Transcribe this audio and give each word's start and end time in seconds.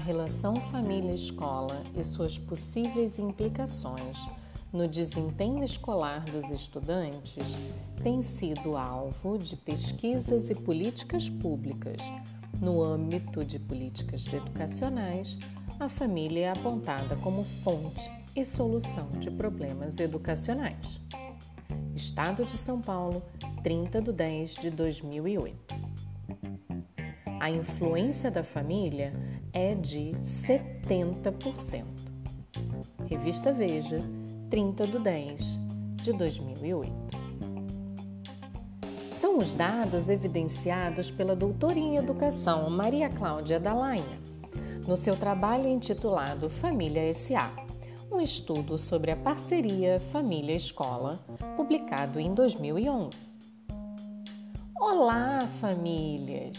relação 0.00 0.56
família-escola 0.56 1.84
e 1.96 2.02
suas 2.02 2.38
possíveis 2.38 3.18
implicações 3.18 4.18
no 4.72 4.86
desempenho 4.86 5.64
escolar 5.64 6.24
dos 6.26 6.48
estudantes 6.48 7.44
tem 8.04 8.22
sido 8.22 8.76
alvo 8.76 9.36
de 9.36 9.56
pesquisas 9.56 10.48
e 10.48 10.54
políticas 10.54 11.28
públicas. 11.28 11.96
No 12.60 12.80
âmbito 12.80 13.44
de 13.44 13.58
políticas 13.58 14.32
educacionais, 14.32 15.36
a 15.80 15.88
família 15.88 16.46
é 16.46 16.50
apontada 16.50 17.16
como 17.16 17.42
fonte 17.64 18.08
e 18.36 18.44
solução 18.44 19.08
de 19.18 19.28
problemas 19.28 19.98
educacionais. 19.98 21.00
Estado 21.96 22.44
de 22.44 22.56
São 22.56 22.80
Paulo, 22.80 23.24
30 23.64 24.00
de 24.00 24.12
10 24.12 24.54
de 24.54 24.70
2008. 24.70 25.74
A 27.40 27.50
influência 27.50 28.30
da 28.30 28.44
família 28.44 29.12
é 29.52 29.74
de 29.74 30.12
70%. 30.22 31.84
Revista 33.06 33.52
Veja, 33.52 34.00
30 34.48 34.86
de 34.86 34.98
10 34.98 35.58
de 36.02 36.12
2008. 36.12 36.92
São 39.12 39.38
os 39.38 39.52
dados 39.52 40.08
evidenciados 40.08 41.10
pela 41.10 41.36
doutora 41.36 41.78
em 41.78 41.96
educação 41.96 42.70
Maria 42.70 43.08
Cláudia 43.08 43.60
Dalainha, 43.60 44.20
no 44.86 44.96
seu 44.96 45.16
trabalho 45.16 45.68
intitulado 45.68 46.48
Família 46.48 47.12
SA, 47.12 47.52
um 48.10 48.20
estudo 48.20 48.78
sobre 48.78 49.10
a 49.10 49.16
parceria 49.16 50.00
família-escola, 50.00 51.18
publicado 51.56 52.18
em 52.18 52.32
2011. 52.32 53.30
Olá, 54.80 55.46
famílias! 55.60 56.56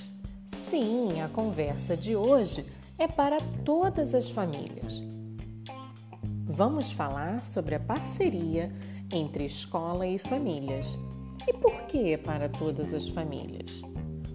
Sim, 0.56 1.20
a 1.20 1.28
conversa 1.28 1.98
de 1.98 2.16
hoje 2.16 2.66
é 3.02 3.08
para 3.08 3.42
todas 3.66 4.14
as 4.14 4.30
famílias. 4.30 5.04
Vamos 6.46 6.92
falar 6.92 7.40
sobre 7.40 7.74
a 7.74 7.80
parceria 7.80 8.72
entre 9.12 9.44
escola 9.44 10.06
e 10.06 10.20
famílias. 10.20 10.96
E 11.48 11.54
por 11.54 11.88
que 11.88 12.16
para 12.16 12.48
todas 12.48 12.94
as 12.94 13.08
famílias? 13.08 13.82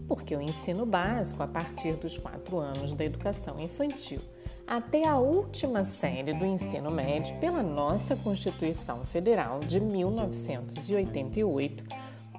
Porque 0.08 0.34
o 0.34 0.42
ensino 0.42 0.84
básico, 0.84 1.44
a 1.44 1.46
partir 1.46 1.92
dos 1.92 2.18
quatro 2.18 2.58
anos 2.58 2.92
da 2.92 3.04
educação 3.04 3.60
infantil 3.60 4.18
até 4.66 5.06
a 5.06 5.16
última 5.16 5.84
série 5.84 6.34
do 6.34 6.44
ensino 6.44 6.90
médio 6.90 7.38
pela 7.38 7.62
nossa 7.62 8.16
Constituição 8.16 9.06
Federal 9.06 9.60
de 9.60 9.78
1988, 9.78 11.84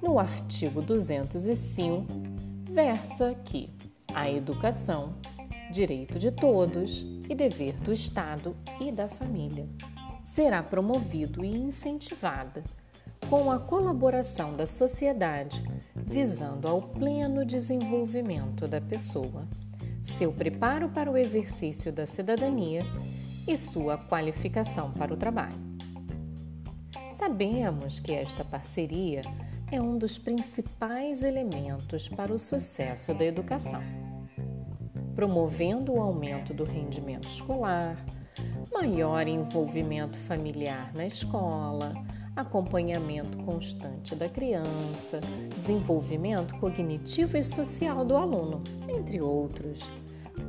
no 0.02 0.18
artigo 0.18 0.82
205, 0.82 2.04
versa 2.70 3.34
que 3.46 3.70
a 4.12 4.30
educação, 4.30 5.14
direito 5.70 6.18
de 6.18 6.30
todos 6.30 7.06
e 7.28 7.34
dever 7.34 7.74
do 7.74 7.92
Estado 7.92 8.56
e 8.80 8.90
da 8.90 9.08
família, 9.08 9.66
será 10.24 10.62
promovido 10.62 11.44
e 11.44 11.48
incentivada 11.48 12.62
com 13.28 13.50
a 13.50 13.58
colaboração 13.58 14.56
da 14.56 14.66
sociedade, 14.66 15.62
visando 15.94 16.66
ao 16.66 16.80
pleno 16.80 17.44
desenvolvimento 17.44 18.66
da 18.66 18.80
pessoa, 18.80 19.46
seu 20.02 20.32
preparo 20.32 20.88
para 20.88 21.10
o 21.10 21.16
exercício 21.16 21.92
da 21.92 22.06
cidadania 22.06 22.82
e 23.46 23.56
sua 23.56 23.98
qualificação 23.98 24.90
para 24.92 25.12
o 25.12 25.16
trabalho. 25.16 25.68
Sabemos 27.12 28.00
que 28.00 28.12
esta 28.12 28.44
parceria 28.44 29.22
é 29.70 29.80
um 29.80 29.98
dos 29.98 30.18
principais 30.18 31.22
elementos 31.22 32.08
para 32.08 32.32
o 32.32 32.38
sucesso 32.38 33.12
da 33.12 33.24
educação, 33.24 33.82
promovendo 35.18 35.94
o 35.94 36.00
aumento 36.00 36.54
do 36.54 36.62
rendimento 36.62 37.26
escolar, 37.26 38.06
maior 38.72 39.26
envolvimento 39.26 40.16
familiar 40.16 40.92
na 40.94 41.06
escola, 41.06 41.92
acompanhamento 42.36 43.36
constante 43.38 44.14
da 44.14 44.28
criança, 44.28 45.18
desenvolvimento 45.56 46.54
cognitivo 46.60 47.36
e 47.36 47.42
social 47.42 48.04
do 48.04 48.16
aluno, 48.16 48.62
entre 48.88 49.20
outros. 49.20 49.80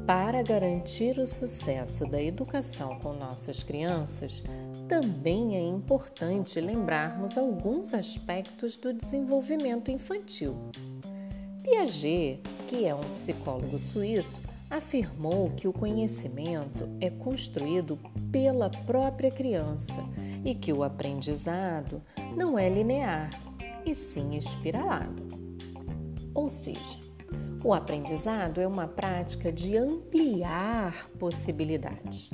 Para 0.05 0.43
garantir 0.43 1.17
o 1.17 1.25
sucesso 1.25 2.05
da 2.05 2.21
educação 2.21 2.99
com 2.99 3.13
nossas 3.13 3.63
crianças, 3.63 4.43
também 4.87 5.55
é 5.55 5.61
importante 5.61 6.61
lembrarmos 6.61 7.39
alguns 7.39 7.95
aspectos 7.95 8.77
do 8.77 8.93
desenvolvimento 8.93 9.89
infantil. 9.89 10.55
Piaget, 11.63 12.43
que 12.67 12.85
é 12.85 12.93
um 12.93 12.99
psicólogo 13.15 13.79
suíço, 13.79 14.39
afirmou 14.69 15.49
que 15.51 15.67
o 15.67 15.73
conhecimento 15.73 16.87
é 17.01 17.09
construído 17.09 17.97
pela 18.31 18.69
própria 18.69 19.31
criança 19.31 20.03
e 20.45 20.53
que 20.53 20.71
o 20.71 20.83
aprendizado 20.83 22.01
não 22.35 22.57
é 22.57 22.69
linear, 22.69 23.29
e 23.85 23.95
sim 23.95 24.35
espiralado. 24.35 25.27
Ou 26.33 26.49
seja, 26.49 26.99
o 27.63 27.73
aprendizado 27.73 28.61
é 28.61 28.67
uma 28.67 28.87
prática 28.87 29.51
de 29.51 29.75
ampliar 29.75 31.09
possibilidades. 31.17 32.29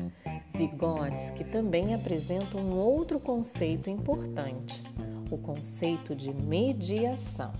Vygotsky 0.53 1.43
também 1.45 1.93
apresenta 1.93 2.57
um 2.57 2.77
outro 2.77 3.19
conceito 3.19 3.89
importante, 3.89 4.83
o 5.31 5.37
conceito 5.37 6.15
de 6.15 6.33
mediação, 6.33 7.51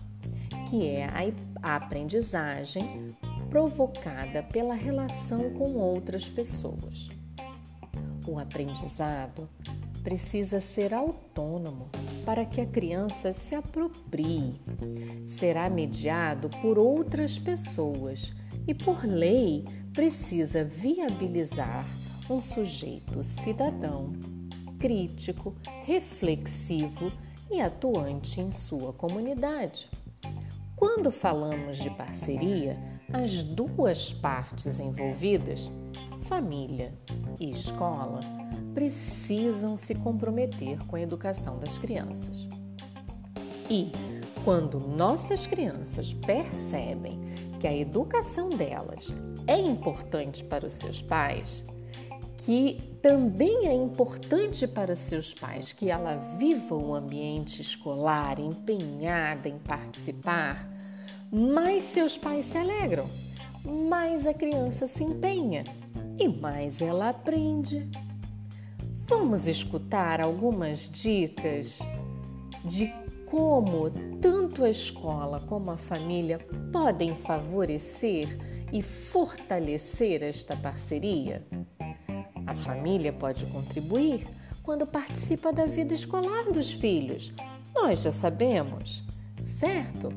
que 0.69 0.85
é 0.87 1.07
a 1.61 1.75
aprendizagem 1.75 3.15
provocada 3.55 4.43
pela 4.43 4.73
relação 4.73 5.49
com 5.53 5.75
outras 5.75 6.27
pessoas. 6.27 7.07
O 8.27 8.37
aprendizado 8.37 9.47
precisa 10.03 10.59
ser 10.59 10.93
autônomo 10.93 11.89
para 12.25 12.43
que 12.43 12.59
a 12.59 12.65
criança 12.65 13.31
se 13.31 13.55
aproprie. 13.55 14.59
Será 15.25 15.69
mediado 15.69 16.49
por 16.61 16.77
outras 16.77 17.39
pessoas 17.39 18.33
e, 18.67 18.73
por 18.73 19.05
lei, 19.05 19.63
precisa 19.93 20.65
viabilizar 20.65 21.85
um 22.29 22.41
sujeito 22.41 23.23
cidadão, 23.23 24.11
crítico, 24.77 25.55
reflexivo 25.85 27.09
e 27.49 27.61
atuante 27.61 28.41
em 28.41 28.51
sua 28.51 28.91
comunidade. 28.91 29.89
Quando 30.75 31.09
falamos 31.09 31.77
de 31.77 31.89
parceria, 31.91 32.94
as 33.15 33.43
duas 33.43 34.11
partes 34.11 34.77
envolvidas, 34.77 35.71
família 36.27 36.93
e 37.39 37.49
escola, 37.49 38.19
precisam 38.73 39.77
se 39.77 39.95
comprometer 39.95 40.77
com 40.85 40.97
a 40.97 41.01
educação 41.01 41.57
das 41.57 41.77
crianças. 41.77 42.45
E 43.69 43.89
quando 44.43 44.81
nossas 44.81 45.47
crianças 45.47 46.13
percebem 46.13 47.17
que 47.57 47.65
a 47.65 47.73
educação 47.73 48.49
delas 48.49 49.07
é 49.47 49.57
importante 49.57 50.43
para 50.43 50.65
os 50.65 50.73
seus 50.73 51.01
pais, 51.01 51.63
que 52.39 52.81
também 53.01 53.65
é 53.65 53.73
importante 53.73 54.67
para 54.67 54.93
seus 54.97 55.33
pais 55.33 55.71
que 55.71 55.89
ela 55.89 56.17
viva 56.37 56.75
o 56.75 56.93
ambiente 56.93 57.61
escolar 57.61 58.41
empenhada 58.41 59.47
em 59.47 59.57
participar, 59.57 60.74
mais 61.31 61.83
seus 61.83 62.17
pais 62.17 62.45
se 62.45 62.57
alegram, 62.57 63.09
mais 63.63 64.25
a 64.27 64.33
criança 64.33 64.87
se 64.87 65.03
empenha 65.03 65.63
e 66.19 66.27
mais 66.27 66.81
ela 66.81 67.09
aprende. 67.09 67.89
Vamos 69.07 69.47
escutar 69.47 70.21
algumas 70.21 70.89
dicas 70.89 71.79
de 72.63 72.91
como 73.25 73.89
tanto 74.21 74.63
a 74.63 74.69
escola 74.69 75.39
como 75.41 75.71
a 75.71 75.77
família 75.77 76.39
podem 76.71 77.15
favorecer 77.15 78.27
e 78.71 78.81
fortalecer 78.81 80.23
esta 80.23 80.55
parceria? 80.55 81.45
A 82.47 82.55
família 82.55 83.11
pode 83.11 83.45
contribuir 83.47 84.27
quando 84.63 84.87
participa 84.87 85.51
da 85.51 85.65
vida 85.65 85.93
escolar 85.93 86.45
dos 86.45 86.71
filhos. 86.71 87.33
Nós 87.73 88.01
já 88.01 88.11
sabemos, 88.11 89.03
certo? 89.59 90.09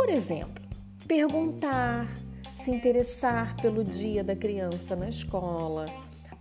Por 0.00 0.08
exemplo, 0.08 0.64
perguntar, 1.06 2.08
se 2.54 2.70
interessar 2.70 3.54
pelo 3.60 3.84
dia 3.84 4.24
da 4.24 4.34
criança 4.34 4.96
na 4.96 5.10
escola, 5.10 5.84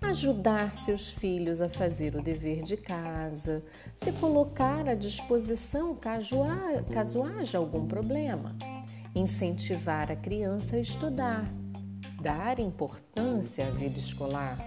ajudar 0.02 0.74
seus 0.74 1.10
filhos 1.10 1.60
a 1.60 1.68
fazer 1.68 2.16
o 2.16 2.22
dever 2.22 2.64
de 2.64 2.78
casa, 2.78 3.62
se 3.98 4.14
colocar 4.14 4.88
à 4.88 4.96
disposição 4.96 5.94
caso, 5.94 6.38
caso 6.94 7.22
haja 7.22 7.58
algum 7.58 7.86
problema, 7.86 8.56
incentivar 9.14 10.10
a 10.10 10.16
criança 10.16 10.78
a 10.78 10.80
estudar, 10.80 11.44
dar 12.22 12.62
importância 12.62 13.68
à 13.68 13.72
vida 13.72 14.00
escolar, 14.00 14.58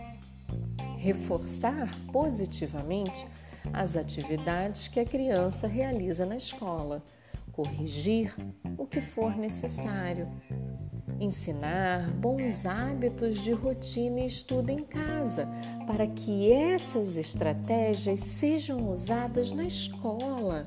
reforçar 0.99 1.89
positivamente 2.13 3.27
as 3.73 3.97
atividades 3.97 4.87
que 4.87 5.01
a 5.01 5.05
criança 5.07 5.67
realiza 5.67 6.27
na 6.27 6.37
escola, 6.37 7.03
corrigir 7.53 8.35
o 8.77 8.87
que 8.87 9.01
for 9.01 9.37
necessário, 9.37 10.29
ensinar 11.21 12.11
bons 12.11 12.67
hábitos 12.67 13.41
de 13.41 13.53
rotina 13.53 14.21
e 14.21 14.27
estudo 14.27 14.71
em 14.71 14.83
casa, 14.83 15.47
para 15.87 16.07
que 16.07 16.51
essas 16.51 17.17
estratégias 17.17 18.21
sejam 18.21 18.91
usadas 18.91 19.53
na 19.53 19.65
escola 19.65 20.67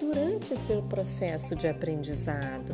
durante 0.00 0.56
seu 0.56 0.82
processo 0.82 1.54
de 1.54 1.68
aprendizado. 1.68 2.72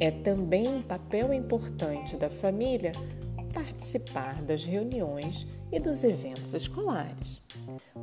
É 0.00 0.10
também 0.10 0.66
um 0.66 0.82
papel 0.82 1.32
importante 1.32 2.16
da 2.16 2.28
família 2.28 2.92
participar 3.54 4.42
das 4.42 4.64
reuniões 4.64 5.46
e 5.70 5.78
dos 5.78 6.02
eventos 6.02 6.52
escolares. 6.52 7.40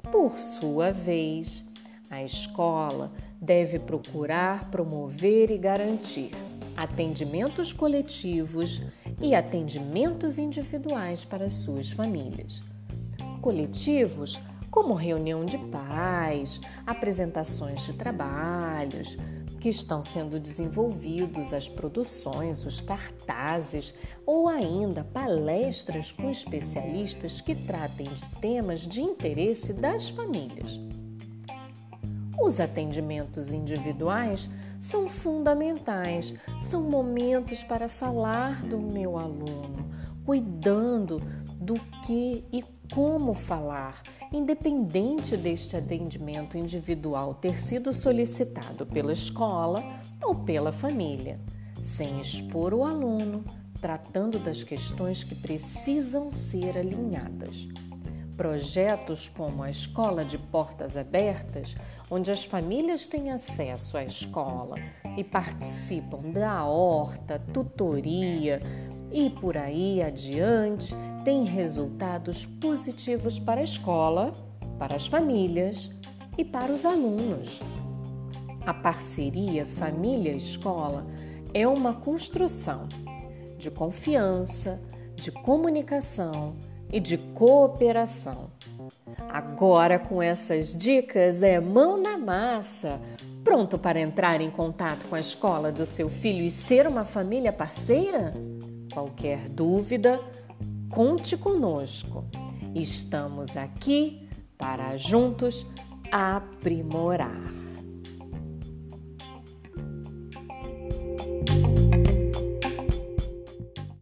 Por 0.10 0.40
sua 0.40 0.92
vez, 0.92 1.64
a 2.12 2.22
escola 2.22 3.14
deve 3.42 3.80
procurar 3.80 4.70
promover 4.70 5.50
e 5.50 5.58
garantir 5.58 6.32
atendimentos 6.76 7.72
coletivos 7.72 8.82
e 9.22 9.34
atendimentos 9.34 10.38
individuais 10.38 11.24
para 11.24 11.50
suas 11.50 11.90
famílias. 11.90 12.62
Coletivos, 13.42 14.38
como 14.70 14.94
reunião 14.94 15.46
de 15.46 15.58
pais, 15.58 16.60
apresentações 16.86 17.86
de 17.86 17.94
trabalhos 17.94 19.18
que 19.60 19.70
estão 19.70 20.04
sendo 20.04 20.40
desenvolvidos, 20.40 21.54
as 21.54 21.70
produções, 21.70 22.66
os 22.66 22.82
cartazes 22.82 23.94
ou 24.26 24.50
ainda 24.50 25.04
palestras 25.04 26.12
com 26.12 26.30
especialistas 26.30 27.40
que 27.40 27.56
tratem 27.56 28.08
de 28.08 28.26
temas 28.42 28.82
de 28.82 29.02
interesse 29.02 29.72
das 29.72 30.10
famílias. 30.10 30.80
Os 32.42 32.60
atendimentos 32.60 33.54
individuais 33.54 34.50
são 34.82 35.08
fundamentais, 35.08 36.34
são 36.64 36.82
momentos 36.82 37.64
para 37.64 37.88
falar 37.88 38.64
do 38.64 38.80
meu 38.80 39.16
aluno, 39.16 39.92
cuidando 40.26 41.22
do 41.56 41.76
que 42.04 42.44
e 42.52 42.64
como 42.92 43.36
falar, 43.36 44.02
independente 44.34 45.38
deste 45.38 45.78
atendimento 45.78 46.58
individual 46.58 47.36
ter 47.36 47.62
sido 47.62 47.94
solicitado 47.94 48.88
pela 48.88 49.14
escola 49.14 49.84
ou 50.20 50.34
pela 50.34 50.72
família, 50.72 51.40
sem 51.80 52.20
expor 52.20 52.74
o 52.74 52.84
aluno, 52.84 53.46
tratando 53.80 54.40
das 54.40 54.64
questões 54.64 55.24
que 55.24 55.36
precisam 55.36 56.32
ser 56.32 56.76
alinhadas. 56.76 57.68
Projetos 58.42 59.28
como 59.28 59.62
a 59.62 59.70
Escola 59.70 60.26
de 60.26 60.36
Portas 60.36 60.98
Abertas, 60.98 61.76
onde 62.10 62.32
as 62.32 62.44
famílias 62.44 63.08
têm 63.08 63.30
acesso 63.30 63.96
à 63.96 64.04
escola 64.04 64.78
e 65.16 65.24
participam 65.24 66.32
da 66.32 66.66
horta, 66.66 67.38
tutoria 67.54 68.60
e 69.12 69.30
por 69.30 69.56
aí 69.56 70.02
adiante, 70.02 70.92
têm 71.24 71.44
resultados 71.44 72.44
positivos 72.44 73.38
para 73.38 73.62
a 73.62 73.64
escola, 73.64 74.32
para 74.80 74.96
as 74.96 75.06
famílias 75.06 75.92
e 76.36 76.44
para 76.44 76.74
os 76.74 76.84
alunos. 76.84 77.62
A 78.66 78.74
parceria 78.74 79.68
família-escola 79.68 81.06
é 81.54 81.68
uma 81.68 81.94
construção 81.94 82.90
de 83.60 83.70
confiança, 83.70 84.82
de 85.14 85.32
comunicação 85.32 86.56
e 86.92 87.00
de 87.00 87.18
cooperação. 87.18 88.52
Agora, 89.30 89.98
com 89.98 90.22
essas 90.22 90.76
dicas, 90.76 91.42
é 91.42 91.60
mão 91.60 92.02
na 92.02 92.18
massa. 92.18 93.00
Pronto 93.44 93.78
para 93.78 94.00
entrar 94.00 94.42
em 94.42 94.52
contato 94.52 95.08
com 95.08 95.16
a 95.16 95.20
escola 95.20 95.72
do 95.72 95.86
seu 95.86 96.10
filho 96.10 96.44
e 96.44 96.52
ser 96.52 96.86
uma 96.88 97.06
família 97.06 97.52
parceira? 97.52 98.34
Qualquer 98.94 99.50
dúvida, 99.50 100.20
conte 100.90 101.38
conosco. 101.38 102.26
Estamos 102.76 103.56
aqui 103.58 104.28
para 104.58 104.96
juntos 104.98 105.66
aprimorar. 106.12 107.61